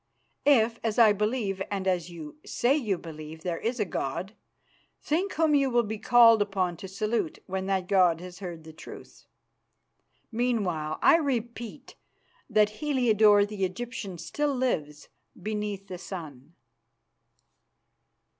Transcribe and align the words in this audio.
If, 0.47 0.79
as 0.83 0.97
I 0.97 1.13
believe 1.13 1.61
and 1.69 1.87
as 1.87 2.09
you 2.09 2.37
say 2.43 2.75
you 2.75 2.97
believe, 2.97 3.43
there 3.43 3.59
is 3.59 3.79
a 3.79 3.85
God, 3.85 4.33
think 4.99 5.33
whom 5.33 5.53
you 5.53 5.69
will 5.69 5.83
be 5.83 5.99
called 5.99 6.41
upon 6.41 6.75
to 6.77 6.87
salute 6.87 7.37
when 7.45 7.67
that 7.67 7.85
God 7.87 8.19
has 8.19 8.39
heard 8.39 8.63
the 8.63 8.73
truth. 8.73 9.27
Meanwhile 10.31 10.97
I 11.03 11.17
repeat 11.17 11.93
that 12.49 12.79
Heliodore 12.81 13.45
the 13.45 13.63
Egyptian 13.63 14.17
still 14.17 14.55
lives 14.55 15.07
beneath 15.39 15.87
the 15.87 15.99
sun." 15.99 16.55